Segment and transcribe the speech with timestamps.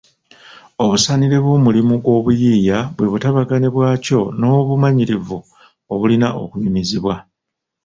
[0.83, 5.37] Obusaanire bw’omulimu gw’obuyiiya bwe butabagane bwakyo n’obumanyirivu
[5.93, 7.15] obulina okunyumizibwa